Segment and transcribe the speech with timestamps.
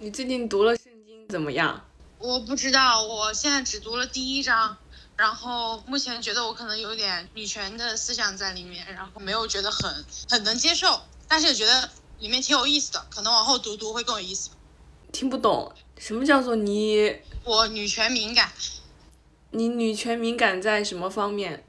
[0.00, 1.84] 你最近读了圣经怎么样？
[2.20, 4.76] 我不知道，我现在只读了第一章，
[5.16, 11.90] 然后目前觉得我可能有点女权的思想在里面，然后没有觉得很很能接受，但是也觉得
[12.20, 14.50] 里面挺有意思的，可能往后读读会更有意思。
[15.10, 18.52] 听不懂什么叫做你我女权敏感，
[19.50, 21.64] 你女权敏感在什么方面？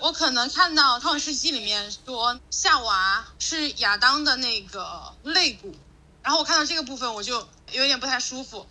[0.00, 5.74] 我可能看到《创世纪》里面说夏娃是亚当的那个肋骨，
[6.22, 8.68] 然后我看到这个部分我就有点不太舒服。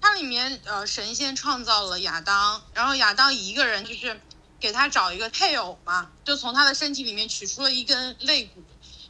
[0.00, 4.20] 它里面呃神仙创造了亚当，然后亚当一个人就是
[4.58, 8.62] 给他找一个配偶嘛，就从他的身体里面取出了一根肋骨，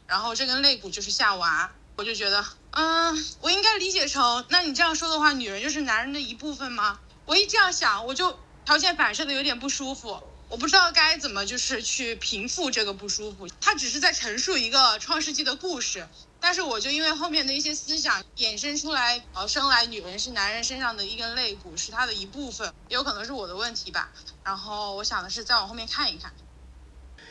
[0.06, 1.70] 然后这根肋骨就是夏娃。
[1.96, 6.98] 我就觉得，嗯，我应该理解成，那你这样说的话，女人就是男人的一部分吗？
[7.26, 10.22] 我一这样想，我就条件反射的有点不舒服。
[10.48, 13.46] 我不知道该怎么就是去平复这个不舒服。
[13.60, 16.08] 他只是在陈述一个创世纪的故事，
[16.40, 24.10] 但是我就因为后面的一些思想衍生出来，呃，生来女人是男人身上的一根肋骨，是他的一部分，也有可能是我的问题吧。
[24.42, 26.32] 然后我想的是再往后面看一看。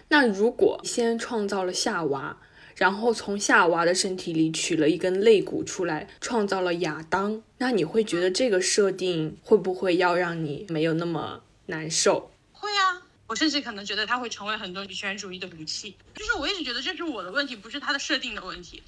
[0.10, 2.38] 那如果先创造了夏娃，
[2.76, 12.32] 然后从夏娃的身体里取了一根肋骨出来，创造了亚当，那你会觉得这个设定会不会要让你没有那么难受？
[12.54, 15.98] 会啊，我甚至可能觉得它会成为很多女权主义的武器。
[16.16, 18.82] 就是我一直觉得这是我的问题，不是它的设定的问题。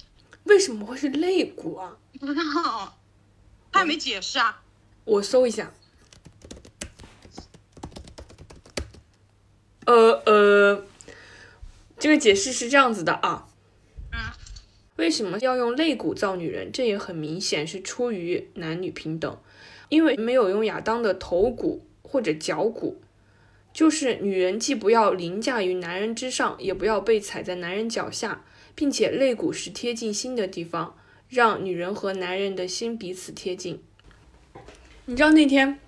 [0.44, 1.96] 为什么会是肋骨啊？
[2.18, 2.98] 不知道，
[3.70, 4.62] 他也没解释啊。
[5.04, 5.72] 我搜一下。
[9.84, 10.84] 呃呃，
[11.98, 13.48] 这个解释是这样子的啊。
[14.12, 14.18] 嗯，
[14.96, 16.70] 为什么要用肋骨造女人？
[16.70, 19.38] 这也很明显是出于男女平等，
[19.88, 23.00] 因为没有用亚当的头骨或者脚骨，
[23.72, 30.96] 就是女人既不要凌驾于男人之上，也不要被踩在男人脚下，并且肋骨是贴近心的地方，
[31.28, 33.82] 让女人和男人的心彼此贴近。
[35.06, 35.78] 你知道那天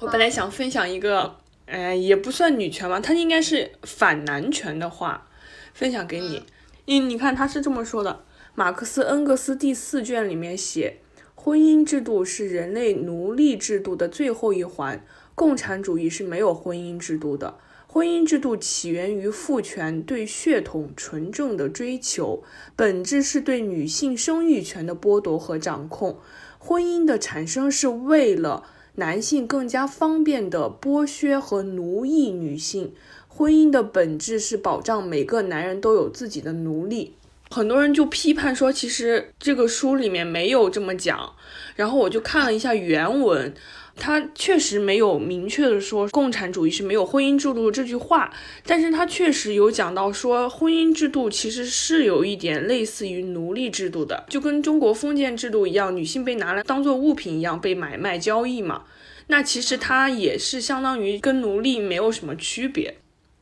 [0.00, 1.36] 我本来想分享一个，
[1.66, 5.28] 呃，也不算女权吧，它应该是反男权的话，
[5.74, 6.42] 分享给你。
[6.86, 10.98] 你你看他是这么说的，马克思恩格斯第四卷里面写，
[11.36, 15.04] 婚姻制度是人类奴隶制度的最后一环，
[15.34, 17.58] 共产主义是没有婚姻制度的。
[17.94, 22.42] 婚姻制度起源于父权对血统纯正的追求，
[22.74, 26.16] 本质是对女性生育权的剥夺和掌控。
[26.58, 28.64] 婚姻的产生是为了
[28.94, 32.94] 男性更加方便地剥削和奴役女性。
[33.28, 37.16] 婚姻的本质是保障每个男人都有自己的奴隶。
[37.52, 41.34] 很多人就批判说，其实这个书里面没有这么讲。
[41.76, 43.54] 然后我就看了一下原文，
[43.96, 48.32] 他确实没有明确的说共产主义是没有婚姻制度这句话，
[48.66, 58.84] 但是他确实有讲到说婚姻制度其实是有一点类似于奴隶制度的，就跟中国封建制度一样，女性被拿来当做物品一样被买卖交易嘛。
[59.28, 62.96] 那其实它也是相当于跟奴隶没有什么区别。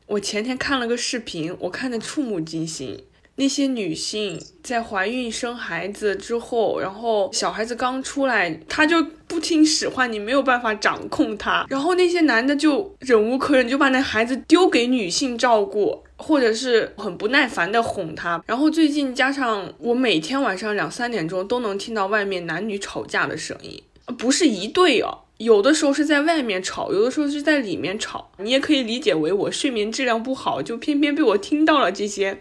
[0.07, 3.03] 我前天看了个视频，我看的触目惊心。
[3.41, 11.65] 那些女性在怀孕生孩子之后，然后小孩子刚出来，她就不听使唤，你没有办法掌控她。
[11.67, 18.39] 然后那些男的就忍无可忍，就把那孩子丢给女性照顾，或者是很不耐烦的哄她。
[18.45, 23.81] 然后最近加上我每天晚上两三点钟都能听到外面男女吵架的声音，
[24.19, 25.09] 不是一对哦，
[25.39, 28.29] 有的时候是在外面吵，有的时候是在里面吵。
[28.37, 32.37] 你也可以理解为我睡眠质量不好，就偏偏被我听到了这些。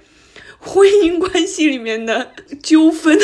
[0.61, 2.33] 婚姻关系里面的
[2.63, 3.19] 纠纷，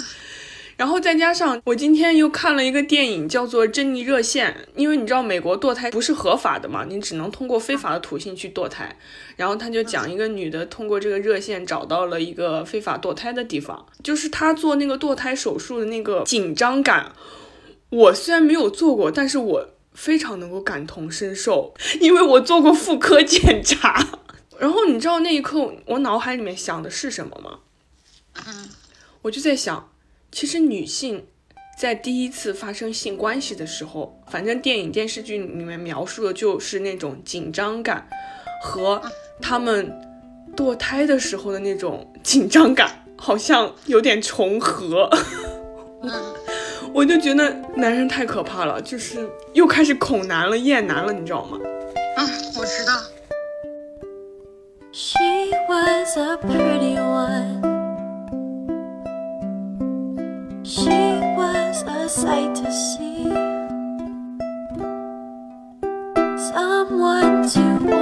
[0.76, 8.96] 然后再加上我今天又看了一个电影，叫做《珍妮热线》，因为你知道美国堕胎不是合法的嘛，你只能通过非法的途径去堕胎。
[9.36, 17.12] 然后他就讲一个女的通过这个热线找到了一个非法堕胎的地方，就是她做那个堕胎手术的那个紧张感。
[17.90, 24.19] 我虽然没有做过，但是我非常能够感同身受，因为我做过妇科检查。
[24.60, 27.60] 然后你知道那一刻我脑海里面想的是什么吗？
[28.46, 28.68] 嗯，
[29.22, 29.90] 我就在想，
[30.30, 31.26] 其实女性
[31.78, 38.06] 在第一次发生性关系的时候，反正电影电视剧里面描述的就是那种紧张感，
[38.62, 39.00] 和
[39.40, 39.98] 他们
[40.54, 45.08] 堕胎的时候的那种紧张感好像有点重合。
[46.92, 51.58] 我就觉得男人太可怕了，就是又开始恐男了、厌男了，你知道吗？
[52.18, 52.28] 嗯，
[52.58, 52.92] 我知道。
[54.92, 57.62] She was a pretty one.
[60.64, 60.88] She
[61.38, 63.30] was a sight to see.
[66.50, 67.99] Someone to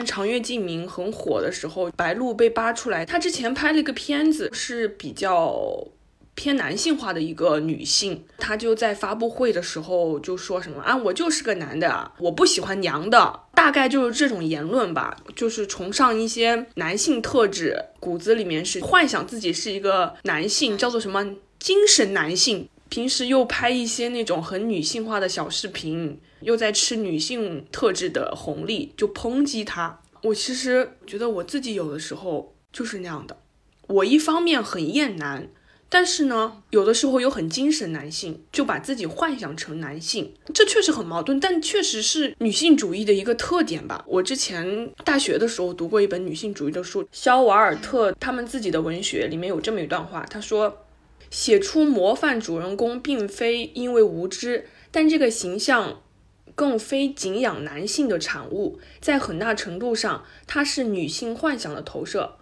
[0.00, 5.86] 间长月烬明很火的时候，白鹿被扒出来，她之前拍了一个片子，是比较
[6.34, 22.66] 偏男性化的一个女性，她就在发布会的时候就说什么啊，我就是个男的，我不喜欢娘的，大概就是这种言论吧，就是崇尚一些男性特质，骨子里面是幻想自己是一个男性，叫做什么精神男性。
[22.88, 30.00] 平时又拍一些那种很女性化的小视频，又在吃女性特质的红利，就抨击他。
[30.22, 33.36] 我其实觉得我自己有的时候就是那样的，
[33.86, 35.48] 我一方面很厌男，
[35.88, 44.04] 但是呢，有的时候又很精神男性，就把自己幻想成男性，这确实很矛盾，但确实是女性主义的一个特点吧。
[44.06, 50.84] 我之前大学的时候读过一本女性主义的书，肖瓦尔特他们自己的文学里面有这么一段话，他说。
[51.30, 56.02] 写出模范主人公，并非因为无知，但这个形象
[56.60, 62.36] 更非敬仰男性的产物，在很大程度上，它是女性幻想的投射。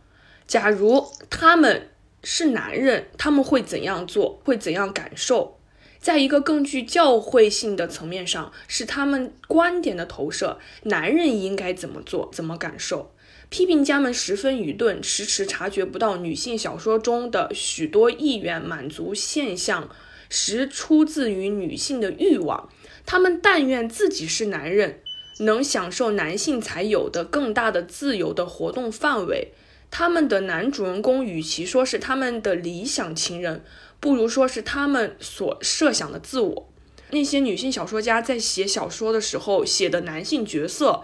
[0.45, 1.91] 假如他们
[2.25, 4.41] 是男人，他们会怎样做？
[4.43, 5.61] 会怎样感受？
[6.01, 10.59] 在一个更具教会性的层面上，是他们观点的投射。
[10.83, 12.29] 男人应该怎么做？
[12.33, 13.13] 怎么感受？
[13.51, 19.89] 批评家们十分愚钝，迟迟察觉不到女性小说中的许多意愿满足现象，
[20.29, 22.69] 实出自于女性的欲望。
[23.11, 25.01] 他们但愿自己是男人，
[25.39, 29.49] 能享受男性才有的更大的自由的活动范围。
[29.91, 33.65] 他们的男主人公，与其说是他们的理想情人，
[33.99, 36.69] 不如说是他们所设想的自我。
[37.09, 41.03] 那些女性小说家在写小说的时候写的男性角色。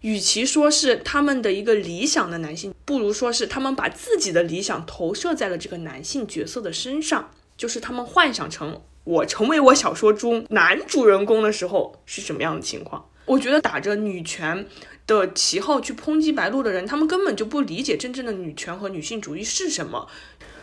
[0.00, 13.08] 与其说是他们的一个理想的男性，不如说是他们把自己的理想投射在了这个男性角色的身上，就是他们幻想成我成为我小说中男主人公的时候是什么样的情况。
[13.24, 14.66] 我觉得打着女权
[15.06, 20.06] 的旗号去抨击白鹿的人，他们根本就不理解真正的女权和女性主义是什么。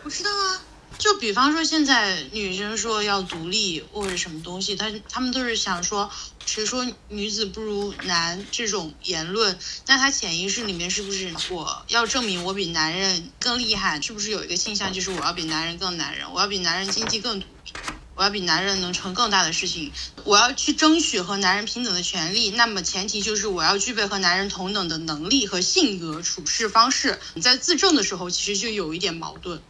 [0.04, 0.62] 我知道啊，
[1.00, 6.12] 就比方说现在女生说要独立或者什么东西，她她们都是想说。
[6.46, 9.58] 谁说女子不如男这种言论？
[9.88, 14.00] 那他潜意识里面是不是我要证明我比男人更厉害？
[14.00, 17.48] 是不是有一个倾向，就是我要比男人更男人，我要比男人经济更独，
[18.16, 19.92] 我要比男人能成更大的事情，
[20.24, 22.52] 我要去争取和男人平等的权利？
[22.52, 27.20] 那么前提就是我要具备和男人同等的能力和性格处事方式。
[27.34, 29.62] 你在自证的时候，其实就有一点矛盾。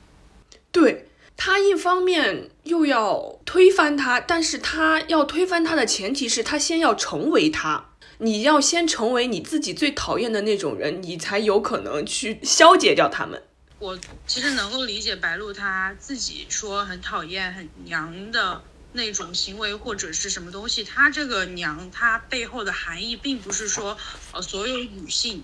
[0.72, 1.10] 对。
[1.38, 7.90] 他一方面又要推翻他，但是他要推翻他的前提是他先要成为他。
[8.20, 13.44] 你要先成为你自己最讨厌的那种人，你才有可能去消解掉他们。
[13.80, 18.64] 我其实能够理解白鹿他自己说很讨厌很娘的
[18.94, 20.84] 那种行为或者是什么东西。
[20.84, 23.98] 他这个娘，他背后的含义并不是说
[24.32, 25.44] 呃所有女性。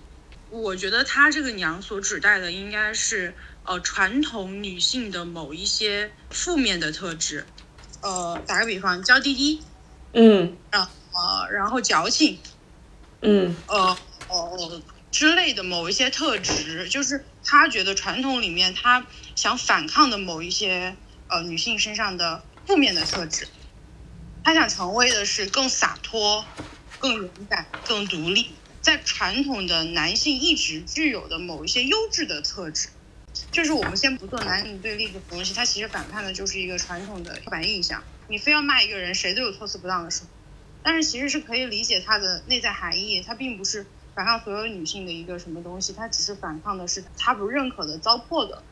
[0.50, 3.34] 我觉得他这个娘所指代的应该是。
[3.64, 7.46] 呃，传统女性的某一些负面的特质，
[8.00, 9.64] 呃，打个比方，娇滴滴，
[10.14, 12.40] 嗯，啊，呃，然后矫情，
[13.20, 13.96] 嗯，呃
[14.26, 20.96] 哦，呃之类的某一些特质，就是他觉得传统里面他想反抗的某一些
[21.28, 23.48] 呃女性身上的负面的特质，
[24.44, 26.44] 他想成为的是更洒脱、
[26.98, 32.88] 更勇敢、更独立，在传统的男性一直具有的某一些优质的特质。
[33.50, 38.04] 就是我们先不做男女对立的东西，它其实反叛的就是一个传统的刻板印象。
[38.28, 40.28] 你非要骂一个人，谁都有措辞不当的时候，
[40.82, 43.22] 但是其实是可以理解它的内在含义。
[43.22, 48.62] 它并不是反抗所有女性的一个什么东西，它只是反抗的是他不认可的、糟粕的、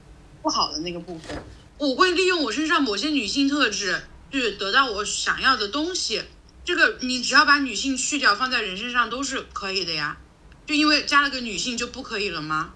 [0.43, 1.43] 不好的那个部分。
[1.79, 6.23] 我会利用我身上某些女性特质，去得到我想要的东西。
[6.63, 10.19] 这个你只要把女性去掉，放在人身上都是可以的呀。
[10.67, 12.75] 就因为加了个女性就不可以了吗？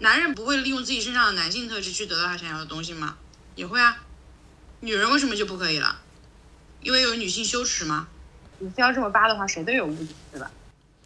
[0.00, 3.16] 男人不会利用自己身上的男性特质去得到他想要的东西吗？
[3.54, 4.02] 也会啊。
[4.80, 6.00] 女人为什么就不可以了？
[6.82, 8.08] 因为有女性羞耻吗？
[8.58, 10.50] 你非要这么扒的话，谁都有误解，对吧？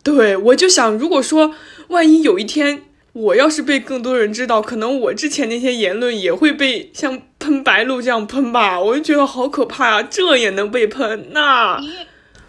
[0.02, 1.54] 对，我就想，如果说
[1.88, 10.02] 万一有一天我要是被更多人知道，可能我之前那些言论也会被像喷白鹿这样喷吧，我就觉得好可怕啊！
[10.02, 11.28] 这也能被喷？
[11.32, 12.06] 那你也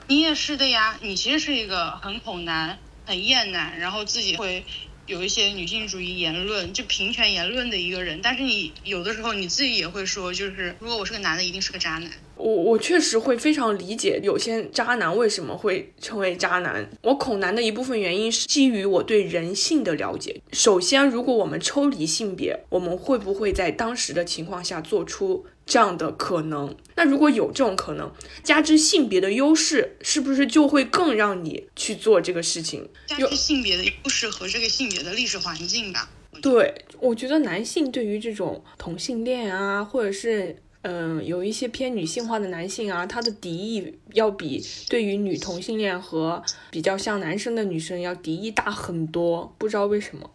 [0.07, 0.97] 你也是的呀。
[1.01, 4.63] 你其实是一个很恐男、很厌男，然后自己会。
[5.07, 12.09] 有一些女性主义言论，就平权言论的一个人，但是你有的时候你自己也会说，就是如果我是个男的，一定是个渣男。
[12.41, 16.89] 我我确实会非常理解有些渣男为什么会成为渣男。
[17.03, 20.41] 我恐男的一部分原因是基于我对人性的了解。
[20.51, 26.75] 首先，如果我们抽离性别，我们会不会在当时的情况下做出这样的可能？
[26.95, 28.11] 那如果有这种可能，
[28.43, 32.89] 加之性别的优势，是不是就会更让你去做这个事情？
[33.05, 36.09] 加之性别的优势和这个性别的历史环境吧。
[36.41, 40.57] 对，我觉得男性对于这种同性恋啊，或者是。
[40.83, 50.31] 嗯，有一些偏女性化的男性啊，他的敌意要比对于女同性恋和比较像男生的女生要敌意大很多，不知道为什么。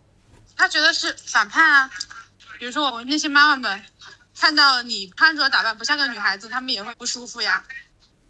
[0.56, 1.90] 他觉得是反叛啊，
[2.60, 3.84] 比如说我们那些妈妈们
[4.38, 7.64] 看到你穿着打扮不像个女孩子，他们也会不舒服呀。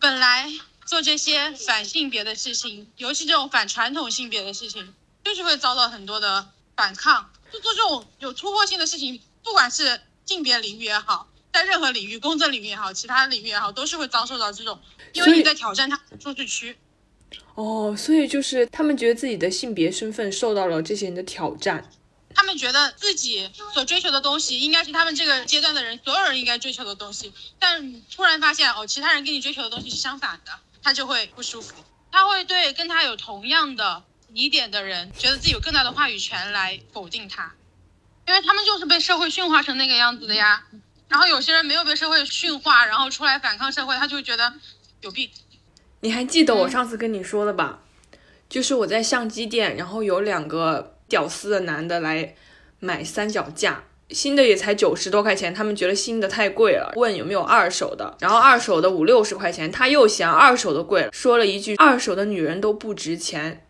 [0.01, 0.51] 本来
[0.87, 7.31] 做这些反性别的事情，尤其这种反传统性别的事情，就是会遭到很多的反抗。
[7.53, 11.29] 就做这种有突破性的事情，不管是性别领域也好。
[11.53, 14.79] 在任何领域，工作领域也好，其他领域也好，都是会遭受到这种，
[15.13, 16.77] 因为你在挑战他舒适区。
[17.55, 21.91] 哦，所以就是他们觉得自己的性别身份受到了这些人的挑战，
[22.35, 31.75] 他们觉得自己所追求的东西应该是他们这个阶段的人所有人应该追求的东西，但突然发现哦，其他人跟你追求的东西是相反的，他就会不舒服，
[32.13, 37.55] 他会对跟他有同样的疑点的人，觉得自己有更大的话语权来否定他，
[38.29, 40.67] 因为他们就是被社会驯化成那个样子的呀。
[41.09, 44.53] 然后有些人没有被社会驯化，然后出来反抗社会，他就觉得
[45.01, 45.31] 有病。
[46.01, 47.81] 你还记得我上次跟你说的吧？
[48.49, 52.35] 就是我在相机店，然后有两个屌丝的男的来
[52.79, 63.67] 买三脚架，新的也才九十多块钱，他们觉得新的太贵了，问有没有二手的，然后二手的五六十块钱，他又嫌二手的贵，说了一句二手的女人都不值钱。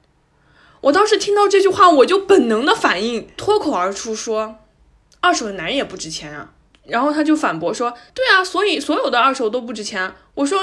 [0.83, 4.57] 我当时听到这句话，我就本能的反应脱口而出说，
[5.21, 6.53] 二手的男人也不值钱啊。
[6.87, 10.61] 然后他就反驳说：“对啊，所以所有的二手都不值钱。”我说：“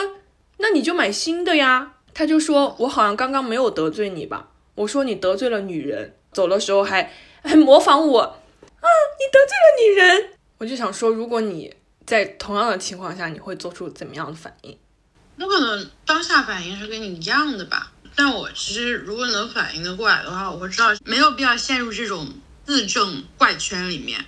[0.59, 7.13] 那你就买新的呀。”他就说：“我好像刚刚没有得罪你吧？”我说：“你得罪了女人。”走的时候还
[7.43, 8.87] 还模仿我啊！
[9.19, 10.29] 你得罪了女人。
[10.57, 11.75] 我就想说，如果你
[12.05, 14.77] 在同样的情况下，你会做出怎么样的反应？
[15.39, 17.91] 我可能当下反应是跟你一样的吧。
[18.15, 22.27] 但我其实如果能反应的过来的话，我会知道没有必要陷入这种
[22.65, 24.25] 自证怪圈里面。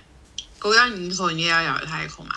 [0.66, 2.30] 狗咬你一口，你也要咬它一口嘛？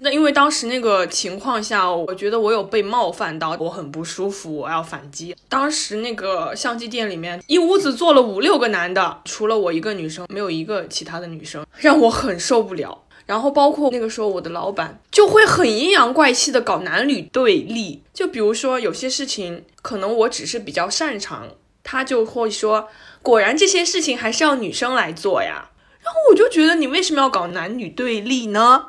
[0.00, 5.34] 那因为当时那个情况下，我觉得我有被冒犯到，我很不舒服，我要反击。
[5.48, 13.06] 当时那个相机店里面一屋子坐了五六个男的，除了我一个女生，没有一个其他的女生，让我很受不了。
[13.24, 21.48] 然后包括那个时候我的老板就会很阴阳怪气的搞男女对立，就比如说有些事情可能我只是比较擅长，
[21.82, 22.88] 他就会说，
[23.22, 25.70] 果然这些事情还是要女生来做呀。
[26.02, 28.86] 然后我就觉得你为什么要搞男女对立呢？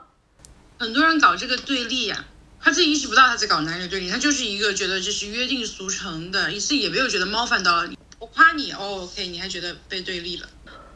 [0.77, 2.25] 很多人搞这个对立呀，
[2.60, 7.98] 他自己意识不到他在搞男女对立，他就是一个觉得这是约定俗成的，自己也没有觉得冒犯到了你。
[8.18, 10.48] 我夸你哦，OK，你还觉得被对立了？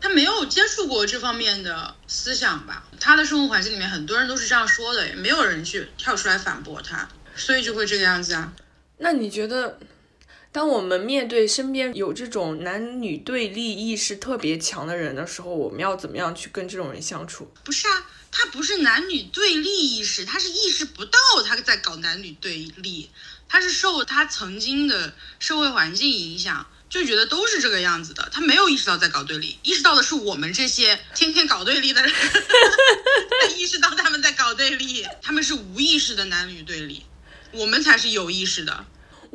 [0.02, 2.88] 他没有接触过这方面的思想吧？
[3.00, 8.54] 他的生活环境里面很多人都是这样说的，也没有人去跳出来反驳他，所以就会这个样子啊。
[8.98, 9.78] 那你觉得？
[10.56, 17.52] 当我们面对身边有这种男女对立意识特别强的人的时候，我们要怎么样去跟这种人相处？
[17.66, 23.10] 不是啊，他不是男女对立意识，他是意识不到他在搞男女对立，
[23.50, 32.10] 他是受他曾经的社会环境影响，就觉得都是这个样子的，他没有意识到在搞对立，意识到的是我们这些天天搞对立的人，
[33.42, 37.04] 他意识到他们在搞对立，他们是无意识的男女对立，
[37.52, 38.86] 我们才是有意识的。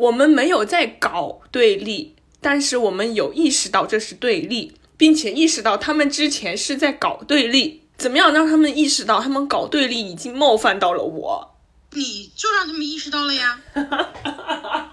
[0.01, 7.83] 我们没有在搞对立，但是我们有意识到这是对立，并且意识到他们之前是在搞对立。
[7.99, 11.55] 怎么样让他们意识到他们搞对立已经冒犯到了我？
[11.93, 13.61] 你就让他们意识到了呀。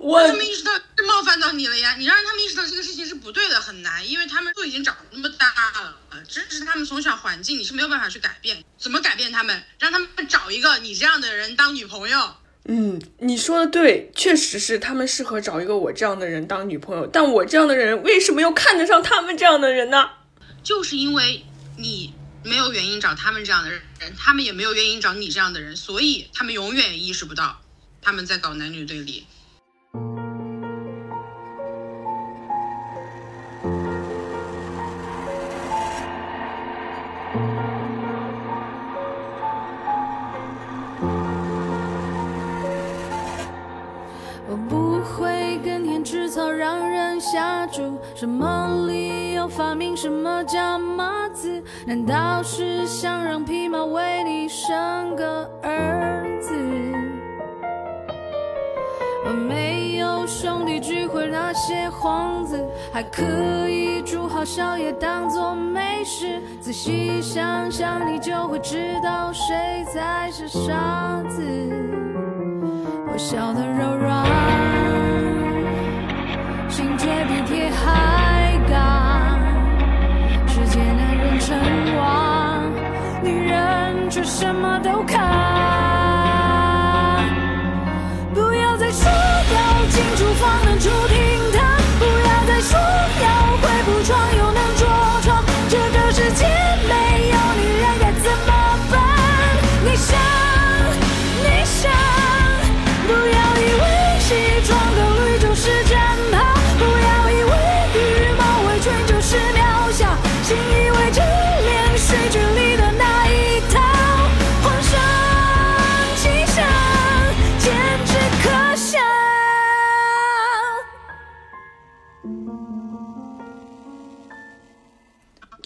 [0.00, 1.96] 我他们意识到是冒犯到你了呀。
[1.98, 5.52] 你让他们意识到这个事情是不对的，很难，因为他们都已经长那么大
[5.82, 8.62] 了，这是他们从小环境，你是没有办法去改变。
[8.78, 9.60] 怎么改变他们？
[9.80, 12.36] 让他们找一个你这样的人当女朋友。
[12.66, 17.06] 嗯，你说的对，确实是他们适合找一个我这样的人当女朋友。
[17.06, 20.10] 但我这样的人为什么又看得上他们这样的人呢？
[20.62, 21.44] 就是因为
[21.76, 23.82] 你没有原因找他们这样的人，
[24.16, 27.60] 他们也没有原因找你这样的人，所以他们永远意识不到
[28.00, 29.26] 他们在搞男女对立。
[48.24, 51.62] 什么理由发明什么叫马子？
[51.84, 56.54] 难道是想让匹马为你生个儿子？
[59.46, 62.58] 没有兄弟聚会那些幌子，
[62.90, 66.40] 还可以煮好宵夜当做美食。
[66.62, 71.42] 仔细想想，你就会知道谁才是傻子。
[73.06, 74.13] 我笑得柔软，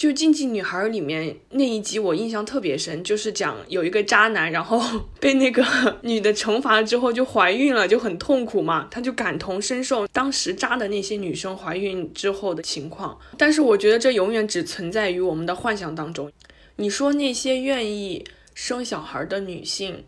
[0.09, 4.81] 就《禁忌女孩》里面那一集，我印象特别深，就是讲有一个渣男，然后
[5.21, 5.63] 被那个
[6.01, 13.19] 女的惩罚之后就怀孕了，就很痛苦嘛，他就感同身受当时渣的那些女生怀孕之后的情况。
[13.37, 16.33] 但是我觉得这永远只存在于我们的幻想当中。
[16.77, 18.25] 你说那些愿意
[18.55, 20.05] 生小孩的女性，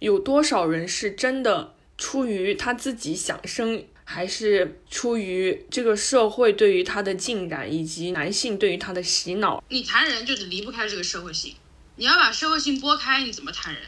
[0.00, 3.82] 有多少人是真的出于她自己想生？
[4.10, 11.54] 还是出于这个社会对于他的浸染，以及男性对于他的洗脑，你谈人就得离不开这个社会性，
[11.96, 13.82] 你要把社会性拨开，你怎么谈人？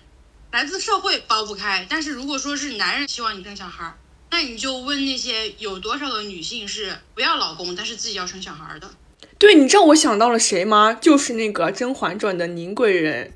[0.53, 3.97] 来自社会剥不开，但是如果说是男人希望你生小孩儿，
[4.31, 8.91] 那你就问那些有多少个女性是不要老公，但是自己要生小孩儿的？
[9.39, 10.93] 对，你知道我想到了谁吗？
[10.93, 13.33] 就是那个《甄嬛传》的宁贵人。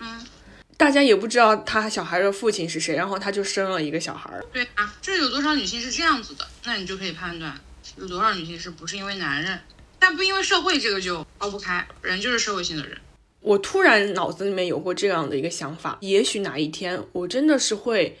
[0.00, 0.26] 嗯，
[0.76, 4.44] 大家也不知道他小孩的父亲是谁，然后他就生了一个小孩儿。
[4.52, 6.46] 对啊，这有多少女性是这样子的？
[6.64, 7.58] 那你就可以判断
[7.96, 9.58] 有多少女性是不是因为男人，
[9.98, 12.98] 但不因为社会这个就抛不开，人就是社会性的人。
[13.40, 18.18] 我突然脑子里面有过这样的一个想法，也许哪一天我真的是会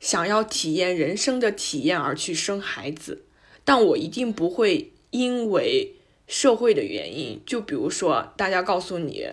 [0.00, 3.24] 想要体验人生的体验而去生孩子，
[3.64, 5.94] 但我一定不会因为
[6.26, 9.28] 社会的原因，就比如说大家告诉你，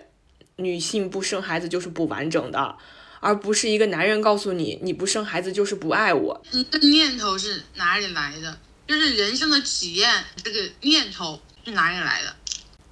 [0.60, 2.76] 女性不生孩子就是不完整的，
[3.20, 6.42] 而不是一个男人告诉你你不生孩子就是不爱我。
[6.52, 8.58] 你的念头是哪里来的？
[8.86, 12.36] 就是人生的体验，这个念头是哪里来的？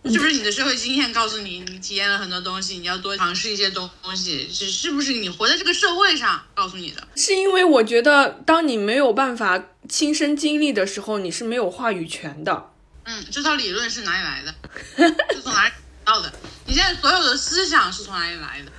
[0.08, 4.48] 是不是你的社会经验告诉你，你体验了很多东西，你要多尝试一些东东西？
[4.50, 7.06] 是是不是你活在这个社会上告诉你的？
[7.16, 12.70] 是因为我觉得，当你没有办法亲身经历的时候，你是没有话语权的。
[13.04, 14.54] 嗯，这套理论是哪里来的？
[15.34, 15.72] 是从哪里
[16.08, 16.32] 到的？
[16.64, 18.72] 你现在所有的思想是从哪里来的？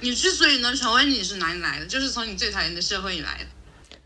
[0.00, 1.86] 你之所以能成为你是哪里来的？
[1.86, 3.46] 就是从你最讨厌的社会里来的。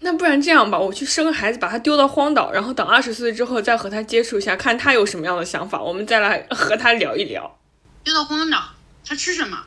[0.00, 7.58] 那不然这样吧，我去生个孩子，把他丢到荒岛，然后等二十岁之后再和他接触一下，看他有什么样的想法，我们再来和他聊一聊。
[8.04, 8.74] 丢到荒岛，
[9.06, 9.64] 他吃什么？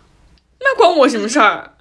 [0.59, 1.75] 那关我什么事儿？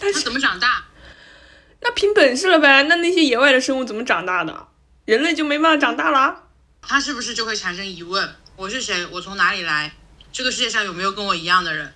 [0.00, 0.86] 他怎么长大？
[1.80, 2.82] 那凭本事了呗。
[2.84, 4.66] 那那些野外的生物怎么长大的？
[5.04, 6.42] 人类就没办法长大了？
[6.82, 8.34] 他是不是就会产生疑问？
[8.56, 9.06] 我是谁？
[9.12, 9.92] 我从哪里来？
[10.36, 11.94] 这个世界上有没有跟我一样的人？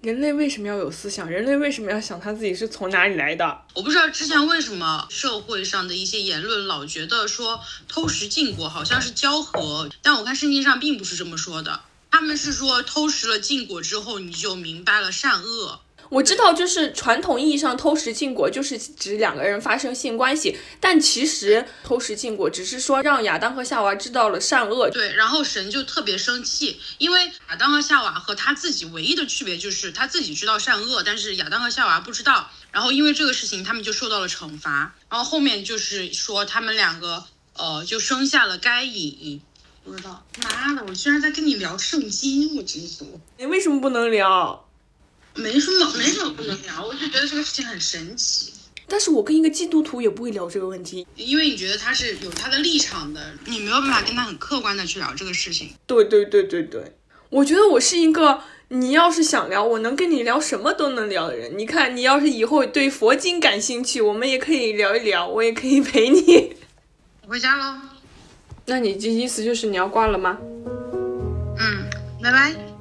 [0.00, 1.28] 人类为什么要有思想？
[1.28, 3.60] 人类为什么要想他自己是从哪里来的？
[3.74, 11.82] 我不知道之前为什么社会上的一些言论老觉得说偷食禁果好像是交合，但我看圣经上并不是这么说的。
[12.10, 15.82] 他们是说偷食了禁果之后，你就明白了善恶。
[16.12, 24.90] 我知道，就是传统意义上偷食禁果，就是指两个人发生性关系，但其实偷食禁果只是说让亚当和夏娃知道了善恶。
[24.90, 32.50] 对，然后神就特别生气，因为亚当和夏娃和他自己唯一的区别就是他自己知道善恶，但是亚当和夏娃不知道。
[32.70, 34.94] 然后因为这个事情，他们就受到了惩罚。
[35.08, 39.40] 然后后面就是说他们两个呃就生下了该隐。
[39.82, 43.18] 不知道，妈的，我居然在跟你聊圣经，我真服。
[43.38, 44.68] 你为什么不能聊？
[45.34, 48.52] 没什么，没什么不能聊，我就觉得这个事情很神奇。
[48.88, 51.06] 但是我跟一个基督徒也不会聊这个问题。
[51.16, 55.70] 因为你觉得他是有他的立场的，你没有办法跟他很客观的去聊这个事情。
[55.86, 56.92] 对对对对对，
[57.30, 61.56] 我觉得我是一个，你要是想聊，我能跟你聊什么都能聊的人。
[61.56, 66.54] 你看，你要是以后对佛经感兴趣，我们也可以聊一聊，我也可以陪你。
[67.22, 67.80] 我回家喽。
[68.66, 70.36] 那你这意思就是你要挂了吗？
[71.58, 71.88] 嗯，
[72.22, 72.71] 拜拜。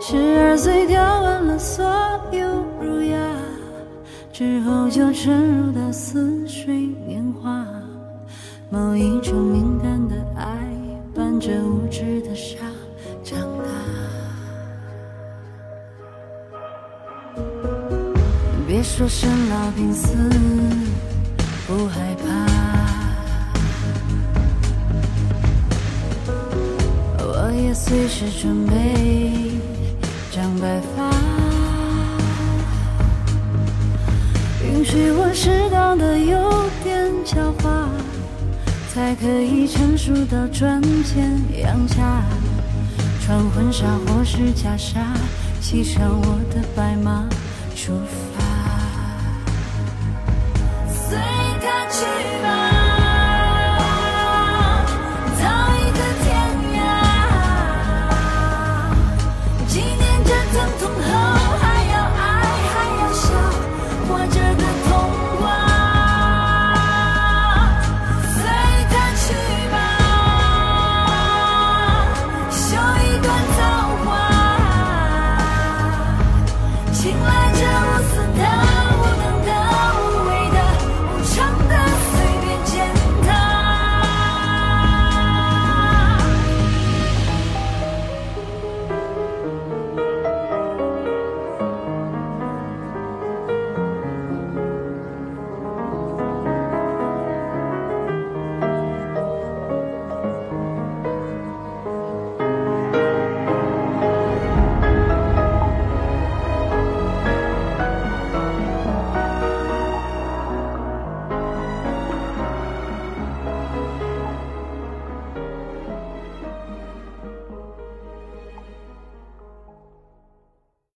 [0.00, 1.84] 十二岁掉完了所
[2.30, 2.46] 有
[2.80, 3.18] 儒雅，
[4.32, 6.74] 之后就沉入到似水
[7.06, 7.66] 年华。
[8.70, 10.46] 某一种敏感的爱，
[11.14, 12.56] 伴着无知的傻
[13.22, 13.64] 长大。
[18.66, 20.16] 别说生老病死
[21.66, 22.45] 不害怕，
[27.78, 29.52] 随时准备
[30.32, 31.10] 长白发。
[34.64, 37.86] 允许我适当的有点狡猾，
[38.92, 42.24] 才可以成熟到赚钱养家。
[43.20, 44.96] 穿婚纱或是袈裟，
[45.60, 47.28] 骑上我的白马
[47.76, 48.25] 出发。